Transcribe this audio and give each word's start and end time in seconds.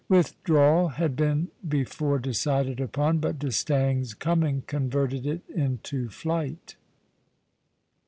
Withdrawal 0.09 0.87
had 0.87 1.15
been 1.15 1.49
before 1.69 2.17
decided 2.17 2.79
upon, 2.79 3.19
but 3.19 3.37
D'Estaing's 3.37 4.15
coming 4.15 4.63
converted 4.65 5.27
it 5.27 5.43
into 5.53 6.09
flight. 6.09 6.75